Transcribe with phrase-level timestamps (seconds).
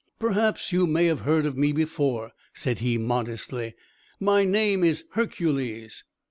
[0.17, 3.75] "Perhaps you may have heard of me before," said he, modestly.
[4.19, 6.05] "My name is Hercules!"